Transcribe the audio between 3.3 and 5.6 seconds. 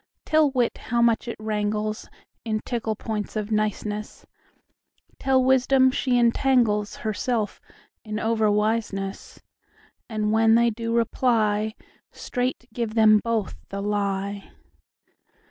of niceness; Tell